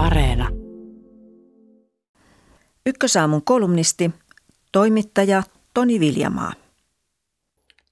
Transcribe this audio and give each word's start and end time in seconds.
Areena. 0.00 0.48
Ykkösaamun 2.86 3.44
kolumnisti, 3.44 4.10
toimittaja 4.72 5.42
Toni 5.74 6.00
Viljamaa. 6.00 6.52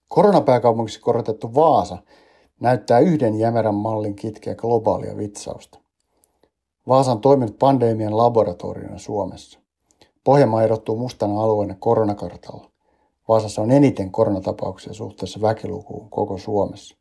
Koronapääkaupungiksi 0.09 1.01
korotettu 1.01 1.55
Vaasa 1.55 1.99
näyttää 2.61 2.99
yhden 2.99 3.39
jämerän 3.39 3.75
mallin 3.75 4.17
kitkeä 4.17 4.55
globaalia 4.55 5.17
vitsausta. 5.17 5.79
Vaasa 6.89 7.13
on 7.13 7.21
toiminut 7.21 7.59
pandemian 7.59 8.17
laboratoriona 8.17 8.99
Suomessa. 8.99 9.59
Pohjanmaa 10.25 10.63
erottuu 10.63 10.97
mustana 10.97 11.43
alueena 11.43 11.75
koronakartalla. 11.79 12.71
Vaasassa 13.29 13.63
on 13.63 13.71
eniten 13.71 14.11
koronatapauksia 14.11 14.93
suhteessa 14.93 15.41
väkilukuun 15.41 16.11
koko 16.11 16.39
Suomessa. 16.39 16.98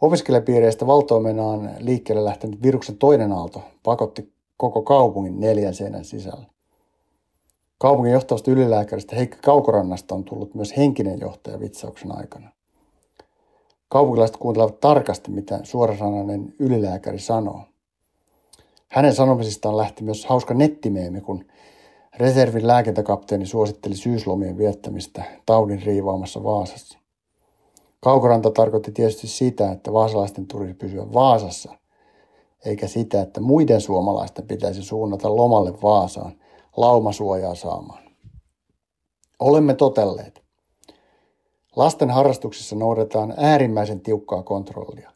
Opiskelijapiireistä 0.00 0.86
valtoimenaan 0.86 1.70
liikkeelle 1.78 2.24
lähtenyt 2.24 2.62
viruksen 2.62 2.96
toinen 2.96 3.32
aalto 3.32 3.62
pakotti 3.82 4.32
koko 4.56 4.82
kaupungin 4.82 5.40
neljän 5.40 5.74
seinän 5.74 6.04
sisällä. 6.04 6.46
Kaupungin 7.78 8.12
johtavasta 8.12 8.50
ylilääkäristä 8.50 9.16
Heikki 9.16 9.38
Kaukorannasta 9.42 10.14
on 10.14 10.24
tullut 10.24 10.54
myös 10.54 10.76
henkinen 10.76 11.20
johtaja 11.20 11.60
vitsauksen 11.60 12.16
aikana. 12.16 12.52
Kaupunkilaiset 13.88 14.36
kuuntelevat 14.36 14.80
tarkasti, 14.80 15.30
mitä 15.30 15.60
suorasanainen 15.62 16.54
ylilääkäri 16.58 17.18
sanoo. 17.18 17.60
Hänen 18.88 19.14
sanomisistaan 19.14 19.76
lähti 19.76 20.04
myös 20.04 20.26
hauska 20.26 20.54
nettimeemi, 20.54 21.20
kun 21.20 21.44
reservin 22.16 22.66
lääkintäkapteeni 22.66 23.46
suositteli 23.46 23.96
syyslomien 23.96 24.58
viettämistä 24.58 25.24
taudin 25.46 25.82
riivaamassa 25.82 26.44
Vaasassa. 26.44 26.99
Kaukoranta 28.00 28.50
tarkoitti 28.50 28.92
tietysti 28.92 29.26
sitä, 29.26 29.72
että 29.72 29.92
vaasalaisten 29.92 30.46
tulisi 30.46 30.74
pysyä 30.74 31.12
Vaasassa, 31.12 31.74
eikä 32.64 32.86
sitä, 32.86 33.22
että 33.22 33.40
muiden 33.40 33.80
suomalaisten 33.80 34.46
pitäisi 34.46 34.82
suunnata 34.82 35.36
lomalle 35.36 35.82
Vaasaan 35.82 36.32
laumasuojaa 36.76 37.54
saamaan. 37.54 38.02
Olemme 39.38 39.74
totelleet. 39.74 40.42
Lasten 41.76 42.10
harrastuksissa 42.10 42.76
noudatetaan 42.76 43.34
äärimmäisen 43.36 44.00
tiukkaa 44.00 44.42
kontrollia. 44.42 45.10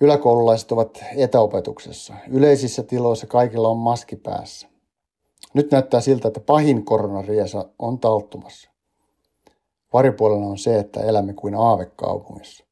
Yläkoululaiset 0.00 0.72
ovat 0.72 1.04
etäopetuksessa. 1.16 2.14
Yleisissä 2.28 2.82
tiloissa 2.82 3.26
kaikilla 3.26 3.68
on 3.68 3.76
maski 3.76 4.16
päässä. 4.16 4.68
Nyt 5.54 5.70
näyttää 5.70 6.00
siltä, 6.00 6.28
että 6.28 6.40
pahin 6.40 6.84
koronariesa 6.84 7.68
on 7.78 7.98
talttumassa. 7.98 8.73
Varipuolella 9.94 10.46
on 10.46 10.58
se, 10.58 10.78
että 10.78 11.00
elämme 11.00 11.32
kuin 11.32 11.54
aavekaupungissa. 11.54 12.64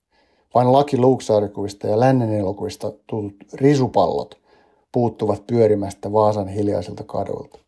Vain 0.54 0.72
laki 0.72 0.98
luuksaarikuvista 0.98 1.86
ja 1.86 2.00
lännen 2.00 2.32
elokuvista 2.34 2.92
tutut 3.06 3.34
risupallot 3.52 4.40
puuttuvat 4.92 5.46
pyörimästä 5.46 6.12
Vaasan 6.12 6.48
hiljaisilta 6.48 7.04
kaduilta. 7.04 7.58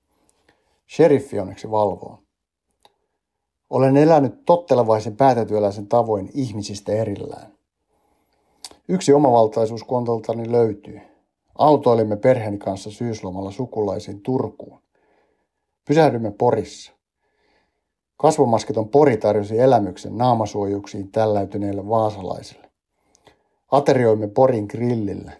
Sheriffi 0.96 1.40
onneksi 1.40 1.70
valvoo. 1.70 2.18
Olen 3.70 3.96
elänyt 3.96 4.44
tottelevaisen 4.46 5.16
päätätyöläisen 5.16 5.86
tavoin 5.86 6.30
ihmisistä 6.34 6.92
erillään. 6.92 7.52
Yksi 8.88 9.12
omavaltaisuus 9.12 9.84
kontoltani 9.84 10.52
löytyy. 10.52 11.00
Autoilimme 11.58 12.16
perheeni 12.16 12.58
kanssa 12.58 12.90
syyslomalla 12.90 13.50
sukulaisiin 13.50 14.20
Turkuun. 14.20 14.78
Pysähdymme 15.84 16.30
Porissa. 16.30 16.93
Kasvomaskiton 18.16 18.88
Pori 18.88 19.16
tarjosi 19.16 19.58
elämyksen 19.58 20.18
naamasuojuksiin 20.18 21.12
tälläytyneille 21.12 21.88
vaasalaisille. 21.88 22.70
Aterioimme 23.70 24.28
Porin 24.28 24.66
grillillä. 24.70 25.32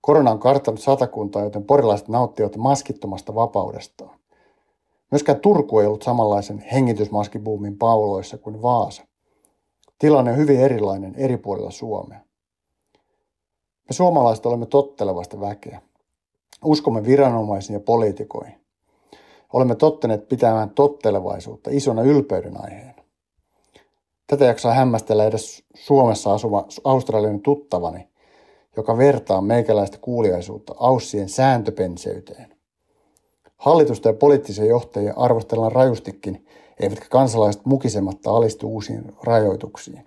Korona 0.00 0.30
on 0.30 0.38
karttanut 0.38 0.80
satakuntaa, 0.80 1.42
joten 1.42 1.64
porilaiset 1.64 2.08
nauttivat 2.08 2.56
maskittomasta 2.56 3.34
vapaudestaan. 3.34 4.20
Myöskään 5.10 5.40
Turku 5.40 5.78
ei 5.78 5.86
ollut 5.86 6.02
samanlaisen 6.02 6.58
hengitysmaskibuumin 6.58 7.78
pauloissa 7.78 8.38
kuin 8.38 8.62
Vaasa. 8.62 9.02
Tilanne 9.98 10.30
on 10.30 10.36
hyvin 10.36 10.60
erilainen 10.60 11.14
eri 11.14 11.36
puolilla 11.36 11.70
Suomea. 11.70 12.20
Me 13.88 13.92
suomalaiset 13.92 14.46
olemme 14.46 14.66
tottelevasta 14.66 15.40
väkeä. 15.40 15.82
Uskomme 16.64 17.04
viranomaisiin 17.04 17.74
ja 17.74 17.80
poliitikoihin. 17.80 18.59
Olemme 19.52 19.74
totteneet 19.74 20.28
pitämään 20.28 20.70
tottelevaisuutta 20.70 21.70
isona 21.72 22.02
ylpeyden 22.02 22.64
aiheena. 22.64 23.02
Tätä 24.26 24.44
jaksaa 24.44 24.74
hämmästellä 24.74 25.24
edes 25.24 25.64
Suomessa 25.74 26.34
asuva 26.34 26.66
australian 26.84 27.40
tuttavani, 27.40 28.08
joka 28.76 28.98
vertaa 28.98 29.40
meikäläistä 29.40 29.98
kuuliaisuutta 30.00 30.74
aussien 30.78 31.28
sääntöpenseyteen. 31.28 32.56
Hallitusta 33.56 34.08
ja 34.08 34.14
poliittisia 34.14 34.64
johtajia 34.64 35.14
arvostellaan 35.16 35.72
rajustikin, 35.72 36.46
eivätkä 36.80 37.06
kansalaiset 37.10 37.66
mukisematta 37.66 38.30
alistu 38.30 38.68
uusiin 38.68 39.12
rajoituksiin. 39.22 40.06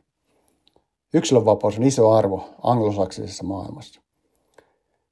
Yksilönvapaus 1.13 1.77
on 1.77 1.83
iso 1.83 2.11
arvo 2.11 2.49
anglosaksisessa 2.63 3.43
maailmassa. 3.43 4.01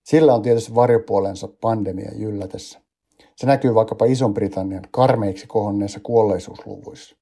Sillä 0.04 0.34
on 0.34 0.42
tietysti 0.42 0.76
varjopuolensa 0.76 1.50
pandemia 1.62 2.12
jyllätessä. 2.16 2.81
Se 3.36 3.48
näkyy 3.48 3.76
vaikkapa 3.76 4.06
Ison-Britannian 4.06 4.84
karmeiksi 4.92 5.48
kohonneissa 5.48 6.00
kuolleisuusluvuissa. 6.04 7.16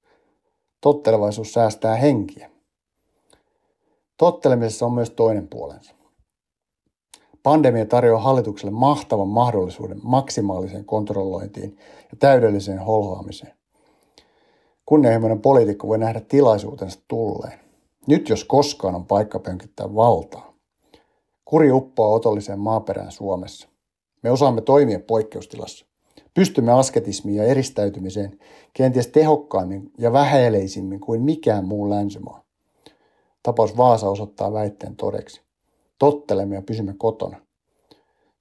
Tottelevaisuus 0.82 1.54
säästää 1.54 1.96
henkiä. 1.96 2.50
Tottelemisessa 4.18 4.86
on 4.86 4.94
myös 4.94 5.10
toinen 5.10 5.48
puolensa. 5.48 5.96
Pandemia 7.44 7.86
tarjoaa 7.86 8.22
hallitukselle 8.22 8.72
mahtavan 8.72 9.28
mahdollisuuden 9.28 10.00
maksimaaliseen 10.04 10.86
kontrollointiin 10.86 11.78
ja 12.12 12.18
täydelliseen 12.20 12.80
holhoamiseen. 12.80 13.54
Kunnianhimoinen 14.86 15.42
poliitikko 15.42 15.88
voi 15.88 15.98
nähdä 15.98 16.22
tilaisuutensa 16.22 17.00
tulleen. 17.08 17.60
Nyt 18.08 18.30
jos 18.30 18.44
koskaan 18.44 18.96
on 18.96 19.06
paikka 19.06 19.40
pönkittää 19.40 19.96
valtaa. 19.96 20.54
Kuri 21.46 21.72
uppoaa 21.72 22.16
otolliseen 22.16 22.60
maaperään 22.60 23.12
Suomessa. 23.12 23.70
Me 24.24 24.32
osaamme 24.32 24.62
toimia 24.62 25.00
poikkeustilassa. 25.00 25.86
Pystymme 26.34 26.72
asketismiin 26.72 27.38
ja 27.38 27.44
eristäytymiseen 27.44 28.40
kenties 28.74 29.08
tehokkaammin 29.08 29.92
ja 29.98 30.14
vähäileisimmin 30.14 31.00
kuin 31.00 31.22
mikään 31.22 31.66
muu 31.66 31.90
länsimaa. 31.90 32.44
Tapaus 33.44 33.78
Vaasa 33.78 34.10
osoittaa 34.10 34.54
väitteen 34.54 34.96
todeksi. 34.96 35.42
Tottelemme 36.00 36.56
ja 36.56 36.62
pysymme 36.62 36.94
kotona. 36.98 37.38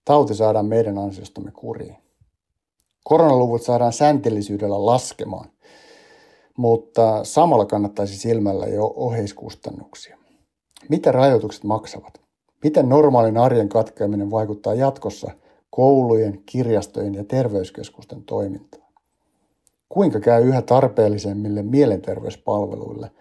Tauti 0.04 0.34
saadaan 0.34 0.66
meidän 0.66 0.99
ansiostamme 0.99 1.50
kuriin. 1.50 1.97
Koronaluvut 3.04 3.62
saadaan 3.62 3.93
säntellisyydellä 3.93 4.87
laskemaan, 4.87 5.50
mutta 6.56 7.25
samalla 7.25 7.66
kannattaisi 7.66 8.19
silmällä 8.19 8.66
jo 8.66 8.93
oheiskustannuksia. 8.97 10.19
Mitä 10.88 11.12
rajoitukset 11.12 11.65
maksavat? 11.65 12.20
Miten 12.65 12.88
normaalin 12.88 13.38
arjen 13.38 13.69
katkeaminen 13.69 14.31
vaikuttaa 14.31 14.75
jatkossa 14.75 15.31
koulujen, 15.71 16.43
kirjastojen 16.47 17.15
ja 17.15 17.25
terveyskeskusten 17.25 18.23
toimintaan? 18.23 18.89
Kuinka 19.89 20.21
käy 20.21 20.49
yhä 20.49 20.62
tarpeellisemmille 20.62 21.62
mielenterveyspalveluille– 21.62 23.11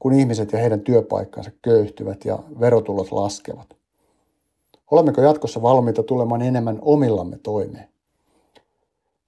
kun 0.00 0.12
ihmiset 0.12 0.52
ja 0.52 0.58
heidän 0.58 0.80
työpaikkansa 0.80 1.50
köyhtyvät 1.62 2.24
ja 2.24 2.38
verotulot 2.60 3.12
laskevat? 3.12 3.76
Olemmeko 4.90 5.20
jatkossa 5.20 5.62
valmiita 5.62 6.02
tulemaan 6.02 6.42
enemmän 6.42 6.78
omillamme 6.82 7.38
toimeen? 7.42 7.88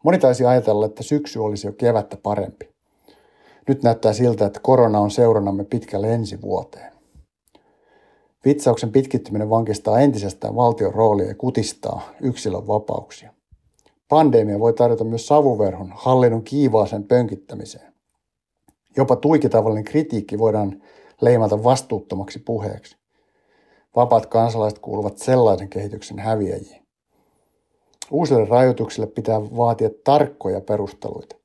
Moni 0.04 0.18
taisi 0.18 0.44
ajatella, 0.44 0.86
että 0.86 1.02
syksy 1.02 1.38
olisi 1.38 1.66
jo 1.66 1.72
kevättä 1.72 2.16
parempi. 2.16 2.68
Nyt 3.68 3.82
näyttää 3.82 4.12
siltä, 4.12 4.46
että 4.46 4.60
korona 4.62 5.00
on 5.00 5.10
seurannamme 5.10 5.64
pitkälle 5.64 6.14
ensi 6.14 6.42
vuoteen. 6.42 6.91
Vitsauksen 8.44 8.92
pitkittyminen 8.92 9.50
vankistaa 9.50 10.00
entisestään 10.00 10.56
valtion 10.56 10.94
roolia 10.94 11.26
ja 11.26 11.34
kutistaa 11.34 12.10
yksilön 12.20 12.66
vapauksia. 12.66 13.32
Pandemia 14.08 14.60
voi 14.60 14.72
tarjota 14.72 15.04
myös 15.04 15.26
savuverhon 15.26 15.92
hallinnon 15.94 16.42
kiivaaseen 16.42 17.04
pönkittämiseen. 17.04 17.92
Jopa 18.96 19.16
tuikitavallinen 19.16 19.84
kritiikki 19.84 20.38
voidaan 20.38 20.82
leimata 21.20 21.64
vastuuttomaksi 21.64 22.38
puheeksi. 22.38 22.96
Vapaat 23.96 24.26
kansalaiset 24.26 24.78
kuuluvat 24.78 25.18
sellaisen 25.18 25.68
kehityksen 25.68 26.18
häviäjiin. 26.18 26.82
Uusille 28.10 28.44
rajoituksille 28.44 29.06
pitää 29.06 29.40
vaatia 29.40 29.90
tarkkoja 30.04 30.60
perusteluita. 30.60 31.36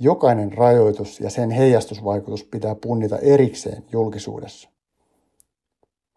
Jokainen 0.00 0.52
rajoitus 0.52 1.20
ja 1.20 1.30
sen 1.30 1.50
heijastusvaikutus 1.50 2.44
pitää 2.44 2.74
punnita 2.74 3.18
erikseen 3.18 3.84
julkisuudessa. 3.92 4.70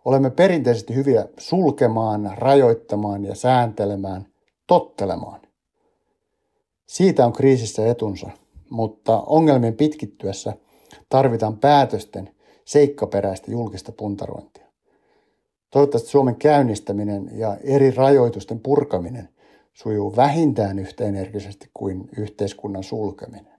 Olemme 0.06 0.30
perinteisesti 0.30 0.96
hyviä 0.96 1.28
sulkemaan, 1.38 2.34
rajoittamaan 2.38 3.26
ja 3.26 3.36
sääntelemään, 3.36 4.26
tottelemaan. 4.68 5.42
Siitä 6.88 7.26
on 7.26 7.34
kriisissä 7.34 7.88
etunsa– 7.88 8.30
mutta 8.72 9.24
ongelmien 9.26 9.74
pitkittyessä 9.74 10.54
tarvitaan 11.10 11.58
päätösten 11.58 12.30
seikkaperäistä 12.66 13.52
julkista 13.52 13.92
puntarointia. 13.92 14.66
Toivottavasti 15.72 16.10
Suomen 16.10 16.36
käynnistäminen 16.36 17.30
ja 17.34 17.58
eri 17.64 17.92
rajoitusten 17.92 18.60
purkaminen 18.60 19.30
sujuu 19.74 20.16
vähintään 20.16 20.80
yhtä 20.80 21.06
energisesti 21.06 21.70
kuin 21.74 22.10
yhteiskunnan 22.18 22.84
sulkeminen. 22.84 23.51